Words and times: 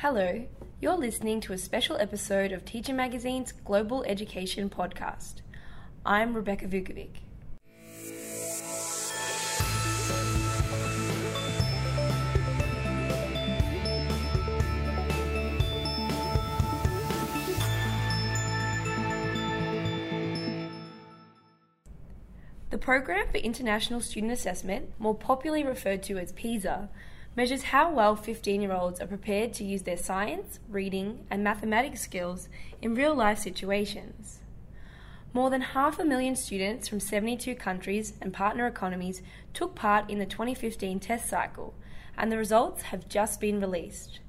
Hello, 0.00 0.46
you're 0.78 0.98
listening 0.98 1.40
to 1.40 1.54
a 1.54 1.58
special 1.58 1.96
episode 1.96 2.52
of 2.52 2.66
Teacher 2.66 2.92
Magazine's 2.92 3.52
Global 3.52 4.04
Education 4.04 4.68
Podcast. 4.68 5.36
I'm 6.04 6.34
Rebecca 6.34 6.66
Vukovic. 6.66 7.12
The 22.68 22.76
Program 22.76 23.28
for 23.30 23.38
International 23.38 24.02
Student 24.02 24.34
Assessment, 24.34 24.90
more 24.98 25.14
popularly 25.14 25.64
referred 25.64 26.02
to 26.02 26.18
as 26.18 26.32
PISA, 26.32 26.90
measures 27.36 27.64
how 27.64 27.92
well 27.92 28.16
15 28.16 28.62
year 28.62 28.72
olds 28.72 28.98
are 29.00 29.06
prepared 29.06 29.52
to 29.52 29.64
use 29.64 29.82
their 29.82 29.96
science, 29.96 30.58
reading, 30.68 31.26
and 31.30 31.44
mathematics 31.44 32.00
skills 32.00 32.48
in 32.80 32.94
real 32.94 33.14
life 33.14 33.38
situations. 33.38 34.40
More 35.34 35.50
than 35.50 35.60
half 35.60 35.98
a 35.98 36.04
million 36.04 36.34
students 36.34 36.88
from 36.88 36.98
72 36.98 37.54
countries 37.56 38.14
and 38.22 38.32
partner 38.32 38.66
economies 38.66 39.20
took 39.52 39.74
part 39.74 40.08
in 40.08 40.18
the 40.18 40.24
2015 40.24 40.98
test 40.98 41.28
cycle, 41.28 41.74
and 42.16 42.32
the 42.32 42.38
results 42.38 42.84
have 42.84 43.06
just 43.06 43.38
been 43.38 43.60
released. 43.60 44.20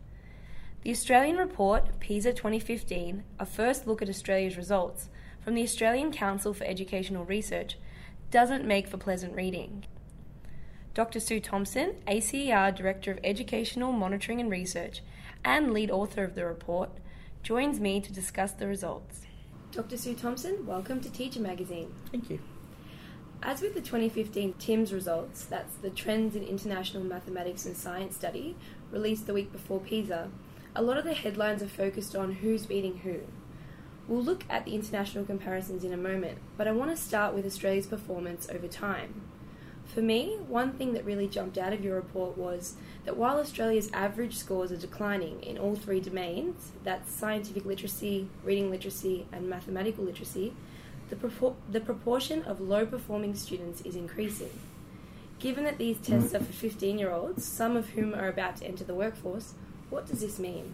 The 0.83 0.91
Australian 0.91 1.37
report, 1.37 1.99
PISA 2.01 2.33
2015, 2.33 3.23
a 3.39 3.45
first 3.45 3.87
look 3.87 4.01
at 4.01 4.09
Australia's 4.09 4.57
results 4.57 5.07
from 5.39 5.53
the 5.53 5.63
Australian 5.63 6.11
Council 6.11 6.53
for 6.53 6.65
Educational 6.65 7.23
Research, 7.23 7.77
doesn't 8.29 8.65
make 8.65 8.87
for 8.87 8.97
pleasant 8.97 9.33
reading. 9.33 9.85
Dr. 10.97 11.19
Sue 11.19 11.39
Thomson, 11.39 11.93
ACER 12.07 12.71
Director 12.75 13.11
of 13.11 13.19
Educational 13.23 13.91
Monitoring 13.91 14.41
and 14.41 14.49
Research 14.49 15.03
and 15.45 15.71
lead 15.71 15.91
author 15.91 16.23
of 16.23 16.33
the 16.33 16.43
report, 16.43 16.89
joins 17.43 17.79
me 17.79 18.01
to 18.01 18.11
discuss 18.11 18.51
the 18.53 18.65
results. 18.65 19.27
Dr. 19.71 19.95
Sue 19.95 20.15
Thomson, 20.15 20.65
welcome 20.65 20.99
to 21.01 21.11
Teacher 21.11 21.39
Magazine. 21.39 21.93
Thank 22.09 22.31
you. 22.31 22.39
As 23.43 23.61
with 23.61 23.75
the 23.75 23.79
2015 23.79 24.53
TIMSS 24.53 24.91
results, 24.91 25.45
that's 25.45 25.75
the 25.75 25.91
Trends 25.91 26.35
in 26.35 26.41
International 26.41 27.03
Mathematics 27.03 27.67
and 27.67 27.77
Science 27.77 28.15
study, 28.15 28.55
released 28.89 29.27
the 29.27 29.35
week 29.35 29.51
before 29.51 29.79
PISA, 29.79 30.31
a 30.75 30.81
lot 30.81 30.97
of 30.97 31.03
the 31.03 31.13
headlines 31.13 31.61
are 31.61 31.67
focused 31.67 32.15
on 32.15 32.31
who's 32.31 32.65
beating 32.65 33.01
who. 33.03 33.19
We'll 34.07 34.23
look 34.23 34.45
at 34.49 34.65
the 34.65 34.73
international 34.73 35.25
comparisons 35.25 35.83
in 35.83 35.93
a 35.93 35.97
moment, 35.97 36.39
but 36.57 36.67
I 36.67 36.71
want 36.71 36.89
to 36.89 36.97
start 36.97 37.35
with 37.35 37.45
Australia's 37.45 37.85
performance 37.85 38.49
over 38.51 38.67
time. 38.67 39.21
For 39.93 40.01
me, 40.01 40.37
one 40.47 40.73
thing 40.73 40.93
that 40.93 41.05
really 41.05 41.27
jumped 41.27 41.57
out 41.57 41.73
of 41.73 41.83
your 41.83 41.95
report 41.95 42.37
was 42.37 42.75
that 43.05 43.17
while 43.17 43.39
Australia's 43.39 43.89
average 43.93 44.35
scores 44.35 44.71
are 44.71 44.77
declining 44.77 45.41
in 45.41 45.57
all 45.57 45.75
three 45.75 45.99
domains 45.99 46.71
that's 46.83 47.11
scientific 47.11 47.65
literacy, 47.65 48.27
reading 48.43 48.69
literacy, 48.69 49.25
and 49.31 49.49
mathematical 49.49 50.03
literacy 50.03 50.53
the, 51.09 51.15
propor- 51.15 51.55
the 51.71 51.79
proportion 51.79 52.43
of 52.43 52.59
low 52.59 52.85
performing 52.85 53.35
students 53.35 53.81
is 53.81 53.95
increasing. 53.95 54.49
Given 55.39 55.63
that 55.65 55.77
these 55.77 55.97
tests 55.99 56.33
are 56.33 56.39
for 56.39 56.53
15 56.53 56.97
year 56.97 57.11
olds, 57.11 57.45
some 57.45 57.77
of 57.77 57.89
whom 57.89 58.13
are 58.13 58.27
about 58.27 58.57
to 58.57 58.65
enter 58.65 58.83
the 58.83 58.95
workforce, 58.95 59.53
what 59.89 60.07
does 60.07 60.21
this 60.21 60.39
mean? 60.39 60.73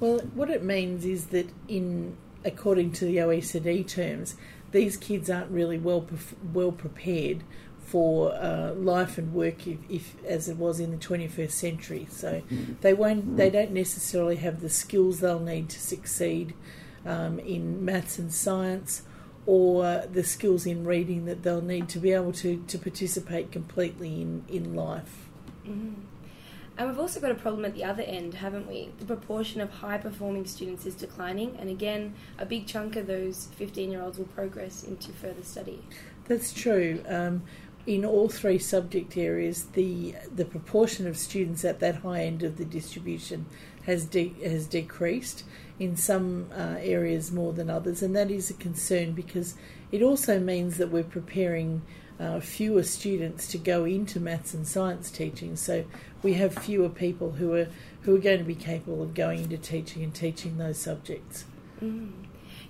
Well, 0.00 0.18
what 0.34 0.50
it 0.50 0.62
means 0.62 1.04
is 1.04 1.26
that, 1.26 1.48
in 1.68 2.16
according 2.44 2.92
to 2.92 3.06
the 3.06 3.16
OECD 3.16 3.86
terms, 3.86 4.36
these 4.72 4.96
kids 4.96 5.30
aren't 5.30 5.50
really 5.50 5.78
well 5.78 6.06
well 6.52 6.72
prepared 6.72 7.44
for 7.86 8.34
uh, 8.34 8.72
life 8.74 9.16
and 9.16 9.32
work 9.32 9.66
if, 9.66 9.78
if, 9.88 10.24
as 10.24 10.48
it 10.48 10.56
was 10.56 10.80
in 10.80 10.90
the 10.90 10.96
21st 10.96 11.52
century. 11.52 12.06
So 12.10 12.42
they 12.80 12.92
won't 12.92 13.36
they 13.36 13.48
don't 13.48 13.70
necessarily 13.70 14.36
have 14.36 14.60
the 14.60 14.68
skills 14.68 15.20
they'll 15.20 15.38
need 15.38 15.68
to 15.70 15.80
succeed 15.80 16.54
um, 17.06 17.38
in 17.38 17.84
maths 17.84 18.18
and 18.18 18.32
science 18.32 19.02
or 19.46 20.04
the 20.12 20.24
skills 20.24 20.66
in 20.66 20.84
reading 20.84 21.24
that 21.26 21.44
they'll 21.44 21.62
need 21.62 21.88
to 21.88 22.00
be 22.00 22.12
able 22.12 22.32
to, 22.32 22.62
to 22.66 22.76
participate 22.76 23.52
completely 23.52 24.20
in, 24.20 24.44
in 24.48 24.74
life. 24.74 25.28
Mm-hmm. 25.64 26.02
And 26.78 26.88
we've 26.88 26.98
also 26.98 27.20
got 27.20 27.30
a 27.30 27.36
problem 27.36 27.64
at 27.64 27.74
the 27.74 27.84
other 27.84 28.02
end, 28.02 28.34
haven't 28.34 28.68
we? 28.68 28.90
The 28.98 29.06
proportion 29.06 29.62
of 29.62 29.70
high 29.70 29.96
performing 29.96 30.44
students 30.44 30.84
is 30.84 30.94
declining, 30.94 31.56
and 31.58 31.70
again, 31.70 32.14
a 32.38 32.44
big 32.44 32.66
chunk 32.66 32.96
of 32.96 33.06
those 33.06 33.48
15 33.56 33.90
year 33.90 34.02
olds 34.02 34.18
will 34.18 34.26
progress 34.26 34.82
into 34.82 35.10
further 35.12 35.42
study. 35.42 35.80
That's 36.26 36.52
true. 36.52 37.02
Um, 37.08 37.44
in 37.86 38.04
all 38.04 38.28
three 38.28 38.58
subject 38.58 39.16
areas, 39.16 39.64
the 39.72 40.14
the 40.34 40.44
proportion 40.44 41.06
of 41.06 41.16
students 41.16 41.64
at 41.64 41.80
that 41.80 41.96
high 41.96 42.24
end 42.24 42.42
of 42.42 42.56
the 42.56 42.64
distribution 42.64 43.46
has 43.84 44.04
de- 44.04 44.34
has 44.44 44.66
decreased 44.66 45.44
in 45.78 45.96
some 45.96 46.48
uh, 46.52 46.76
areas 46.80 47.30
more 47.30 47.52
than 47.52 47.70
others, 47.70 48.02
and 48.02 48.16
that 48.16 48.30
is 48.30 48.50
a 48.50 48.54
concern 48.54 49.12
because 49.12 49.54
it 49.92 50.02
also 50.02 50.40
means 50.40 50.78
that 50.78 50.90
we're 50.90 51.04
preparing 51.04 51.82
uh, 52.18 52.40
fewer 52.40 52.82
students 52.82 53.46
to 53.48 53.58
go 53.58 53.84
into 53.84 54.18
maths 54.18 54.54
and 54.54 54.66
science 54.66 55.10
teaching. 55.10 55.54
So 55.54 55.84
we 56.22 56.34
have 56.34 56.54
fewer 56.54 56.88
people 56.88 57.32
who 57.32 57.54
are 57.54 57.68
who 58.02 58.16
are 58.16 58.20
going 58.20 58.38
to 58.38 58.44
be 58.44 58.54
capable 58.54 59.02
of 59.02 59.14
going 59.14 59.44
into 59.44 59.58
teaching 59.58 60.02
and 60.02 60.14
teaching 60.14 60.58
those 60.58 60.78
subjects. 60.78 61.44
Mm. 61.82 62.12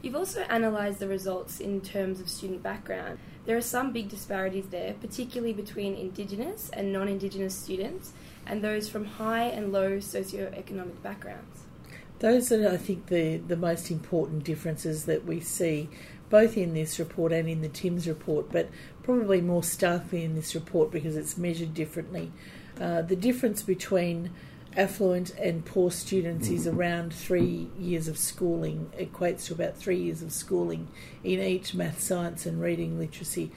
You've 0.06 0.14
also 0.14 0.46
analysed 0.48 1.00
the 1.00 1.08
results 1.08 1.58
in 1.58 1.80
terms 1.80 2.20
of 2.20 2.28
student 2.28 2.62
background. 2.62 3.18
There 3.44 3.56
are 3.56 3.60
some 3.60 3.92
big 3.92 4.08
disparities 4.08 4.68
there, 4.68 4.94
particularly 5.00 5.52
between 5.52 5.96
Indigenous 5.96 6.70
and 6.72 6.92
non 6.92 7.08
Indigenous 7.08 7.56
students 7.56 8.12
and 8.46 8.62
those 8.62 8.88
from 8.88 9.04
high 9.04 9.46
and 9.46 9.72
low 9.72 9.98
socio-economic 9.98 11.02
backgrounds. 11.02 11.64
Those 12.20 12.52
are, 12.52 12.68
I 12.68 12.76
think, 12.76 13.06
the, 13.06 13.38
the 13.38 13.56
most 13.56 13.90
important 13.90 14.44
differences 14.44 15.06
that 15.06 15.24
we 15.24 15.40
see 15.40 15.88
both 16.30 16.56
in 16.56 16.72
this 16.72 17.00
report 17.00 17.32
and 17.32 17.48
in 17.48 17.60
the 17.62 17.68
TIMSS 17.68 18.06
report, 18.06 18.52
but 18.52 18.68
probably 19.02 19.40
more 19.40 19.64
starkly 19.64 20.22
in 20.22 20.36
this 20.36 20.54
report 20.54 20.92
because 20.92 21.16
it's 21.16 21.36
measured 21.36 21.74
differently. 21.74 22.30
Uh, 22.80 23.02
the 23.02 23.16
difference 23.16 23.60
between 23.60 24.30
affluent 24.76 25.30
and 25.38 25.64
poor 25.64 25.90
students 25.90 26.48
is 26.48 26.66
around 26.66 27.12
three 27.14 27.68
years 27.78 28.08
of 28.08 28.18
schooling, 28.18 28.90
equates 28.98 29.46
to 29.46 29.54
about 29.54 29.76
three 29.76 29.98
years 29.98 30.22
of 30.22 30.32
schooling 30.32 30.88
in 31.24 31.40
each 31.40 31.74
math, 31.74 32.00
science, 32.00 32.44
and 32.44 32.60
reading 32.60 32.98
literacy. 32.98 33.50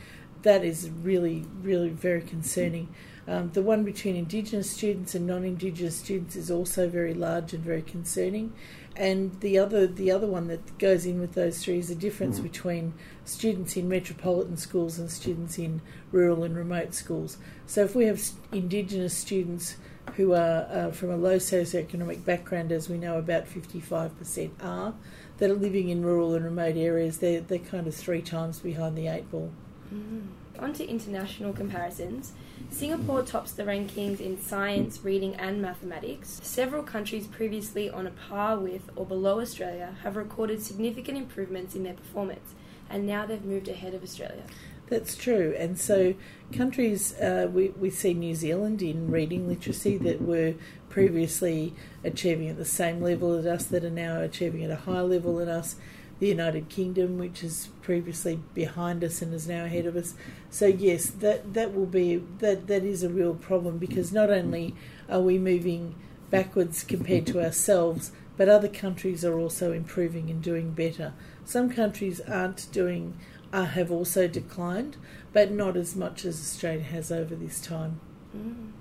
That 0.44 0.63
is 0.63 0.90
really, 0.90 1.46
really 1.62 1.90
very 1.90 2.22
concerning. 2.22 2.88
Um, 3.29 3.51
the 3.51 3.62
one 3.62 3.84
between 3.84 4.16
Indigenous 4.16 4.72
students 4.72 5.13
and 5.13 5.28
non-Indigenous 5.28 5.95
students 5.95 6.35
is 6.35 6.50
also 6.50 6.90
very 6.90 7.13
large 7.13 7.53
and 7.53 7.63
very 7.63 7.84
concerning. 7.84 8.53
And 8.95 9.40
the 9.41 9.59
other, 9.59 9.85
the 9.85 10.09
other 10.09 10.25
one 10.25 10.47
that 10.47 10.79
goes 10.79 11.06
in 11.06 11.19
with 11.19 11.34
those 11.34 11.63
three 11.63 11.78
is 11.78 11.90
the 11.90 11.95
difference 11.95 12.40
between 12.40 12.95
students 13.25 13.78
in 13.78 13.88
metropolitan 13.88 14.57
schools 14.57 14.97
and 14.97 15.12
students 15.12 15.59
in 15.59 15.81
rural 16.12 16.44
and 16.44 16.57
remote 16.57 16.95
schools. 16.95 17.38
So 17.67 17.84
if 17.84 17.95
we 17.95 18.06
have 18.06 18.19
Indigenous 18.51 19.16
students 19.16 19.78
who 20.16 20.34
are 20.34 20.67
uh, 20.72 20.91
from 20.91 21.11
a 21.11 21.16
low 21.16 21.38
socioeconomic 21.38 22.25
background, 22.25 22.72
as 22.72 22.90
we 22.90 22.97
know 22.97 23.19
about 23.19 23.46
55% 23.46 24.50
are, 24.59 24.96
that 25.38 25.51
are 25.51 25.53
living 25.53 25.90
in 25.90 26.03
rural 26.03 26.34
and 26.34 26.44
remote 26.44 26.78
areas, 26.78 27.19
they're, 27.19 27.41
they're 27.41 27.59
kind 27.59 27.85
of 27.85 27.94
three 27.94 28.23
times 28.23 28.57
behind 28.57 28.97
the 28.97 29.06
eight 29.06 29.29
ball. 29.29 29.51
Mm-hmm. 29.94 30.63
On 30.63 30.73
to 30.73 30.88
international 30.88 31.53
comparisons. 31.53 32.33
Singapore 32.69 33.23
tops 33.23 33.53
the 33.53 33.63
rankings 33.63 34.19
in 34.19 34.41
science, 34.41 35.00
reading, 35.03 35.35
and 35.35 35.61
mathematics. 35.61 36.39
Several 36.44 36.83
countries 36.83 37.25
previously 37.27 37.89
on 37.89 38.05
a 38.05 38.11
par 38.11 38.59
with 38.59 38.89
or 38.95 39.05
below 39.05 39.39
Australia 39.39 39.95
have 40.03 40.16
recorded 40.16 40.61
significant 40.61 41.17
improvements 41.17 41.75
in 41.75 41.83
their 41.83 41.94
performance, 41.94 42.53
and 42.89 43.07
now 43.07 43.25
they've 43.25 43.44
moved 43.44 43.67
ahead 43.69 43.94
of 43.94 44.03
Australia. 44.03 44.44
That's 44.89 45.16
true. 45.16 45.55
And 45.57 45.79
so, 45.79 46.16
countries, 46.51 47.13
uh, 47.19 47.47
we, 47.51 47.69
we 47.69 47.89
see 47.89 48.13
New 48.13 48.33
Zealand 48.35 48.81
in 48.81 49.11
reading 49.11 49.47
literacy 49.47 49.97
that 49.99 50.22
were 50.22 50.55
previously 50.89 51.73
achieving 52.03 52.49
at 52.49 52.57
the 52.57 52.66
same 52.66 52.99
level 53.01 53.34
as 53.34 53.46
us, 53.46 53.66
that 53.66 53.84
are 53.84 53.91
now 53.91 54.22
achieving 54.22 54.64
at 54.64 54.72
a 54.72 54.75
higher 54.75 55.03
level 55.03 55.37
than 55.37 55.47
us. 55.47 55.75
The 56.19 56.27
United 56.27 56.69
Kingdom, 56.69 57.17
which 57.17 57.43
is 57.43 57.69
previously 57.81 58.39
behind 58.53 59.03
us 59.03 59.21
and 59.21 59.33
is 59.33 59.47
now 59.47 59.66
ahead 59.66 59.85
of 59.85 59.95
us. 59.95 60.16
So 60.49 60.66
yes, 60.67 61.07
that 61.07 61.53
that 61.53 61.73
will 61.73 61.85
be 61.85 62.17
that 62.39 62.67
that 62.67 62.83
is 62.83 63.03
a 63.03 63.09
real 63.09 63.35
problem 63.35 63.77
because 63.77 64.11
not 64.11 64.29
only 64.29 64.75
are 65.07 65.21
we 65.21 65.37
moving 65.39 65.95
backwards 66.29 66.83
compared 66.83 67.25
to 67.27 67.43
ourselves, 67.43 68.11
but 68.37 68.49
other 68.49 68.67
countries 68.67 69.25
are 69.25 69.39
also 69.39 69.71
improving 69.71 70.29
and 70.29 70.41
doing 70.41 70.71
better. 70.71 71.13
Some 71.45 71.69
countries 71.69 72.21
aren't 72.21 72.71
doing 72.71 73.17
uh, 73.51 73.66
have 73.66 73.91
also 73.91 74.27
declined, 74.27 74.97
but 75.33 75.51
not 75.51 75.75
as 75.75 75.95
much 75.95 76.25
as 76.25 76.39
Australia 76.39 76.83
has 76.83 77.11
over 77.11 77.35
this 77.35 77.59
time. 77.59 77.99
Mm. 78.35 78.71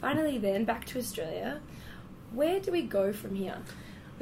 Finally, 0.00 0.38
then, 0.38 0.64
back 0.64 0.84
to 0.86 0.98
Australia. 0.98 1.60
Where 2.32 2.58
do 2.58 2.72
we 2.72 2.82
go 2.82 3.12
from 3.12 3.36
here? 3.36 3.58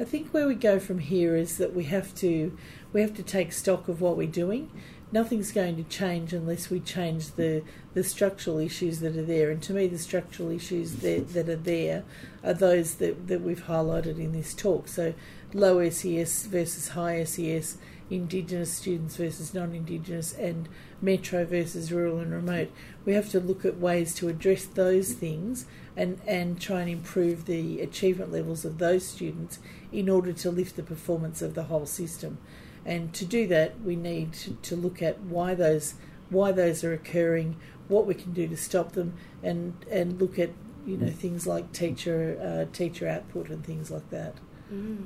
I 0.01 0.03
think 0.03 0.33
where 0.33 0.47
we 0.47 0.55
go 0.55 0.79
from 0.79 0.97
here 0.97 1.35
is 1.35 1.59
that 1.59 1.75
we 1.75 1.83
have 1.83 2.15
to 2.15 2.57
we 2.91 3.01
have 3.01 3.13
to 3.13 3.23
take 3.23 3.53
stock 3.53 3.87
of 3.87 4.01
what 4.01 4.17
we're 4.17 4.27
doing. 4.27 4.71
nothing's 5.11 5.51
going 5.51 5.75
to 5.75 5.83
change 5.83 6.33
unless 6.33 6.69
we 6.69 6.79
change 6.79 7.33
the, 7.33 7.61
the 7.93 8.03
structural 8.03 8.57
issues 8.57 8.99
that 9.01 9.15
are 9.15 9.25
there. 9.25 9.51
And 9.51 9.61
to 9.63 9.73
me, 9.73 9.87
the 9.87 9.97
structural 9.97 10.49
issues 10.49 10.97
that, 10.97 11.33
that 11.33 11.49
are 11.49 11.55
there 11.55 12.03
are 12.43 12.53
those 12.53 12.95
that, 12.95 13.27
that 13.27 13.41
we've 13.41 13.65
highlighted 13.65 14.17
in 14.17 14.31
this 14.31 14.53
talk. 14.53 14.87
So, 14.87 15.13
low 15.53 15.87
SES 15.89 16.45
versus 16.45 16.89
high 16.89 17.23
SES, 17.23 17.77
Indigenous 18.11 18.73
students 18.73 19.15
versus 19.15 19.53
non 19.53 19.73
Indigenous, 19.73 20.33
and 20.33 20.67
metro 21.01 21.45
versus 21.45 21.91
rural 21.91 22.19
and 22.19 22.33
remote. 22.33 22.69
We 23.05 23.13
have 23.13 23.29
to 23.29 23.39
look 23.39 23.63
at 23.65 23.79
ways 23.79 24.13
to 24.15 24.27
address 24.27 24.65
those 24.65 25.13
things 25.13 25.65
and, 25.95 26.19
and 26.27 26.59
try 26.59 26.81
and 26.81 26.89
improve 26.89 27.45
the 27.45 27.79
achievement 27.79 28.31
levels 28.31 28.65
of 28.65 28.77
those 28.77 29.05
students 29.05 29.59
in 29.91 30.09
order 30.09 30.33
to 30.33 30.51
lift 30.51 30.75
the 30.75 30.83
performance 30.83 31.41
of 31.41 31.55
the 31.55 31.63
whole 31.63 31.85
system. 31.85 32.37
And 32.85 33.13
to 33.13 33.25
do 33.25 33.47
that, 33.47 33.81
we 33.81 33.95
need 33.95 34.33
to, 34.33 34.75
look 34.75 35.01
at 35.01 35.19
why 35.21 35.55
those 35.55 35.95
why 36.29 36.51
those 36.53 36.83
are 36.83 36.93
occurring, 36.93 37.57
what 37.89 38.07
we 38.07 38.13
can 38.13 38.31
do 38.31 38.47
to 38.47 38.57
stop 38.57 38.93
them, 38.93 39.13
and 39.43 39.73
and 39.89 40.19
look 40.19 40.39
at 40.39 40.49
you 40.85 40.97
know 40.97 41.11
things 41.11 41.45
like 41.45 41.71
teacher 41.71 42.39
uh, 42.41 42.73
teacher 42.75 43.07
output 43.07 43.49
and 43.49 43.63
things 43.65 43.91
like 43.91 44.09
that. 44.09 44.35
Mm. 44.73 45.05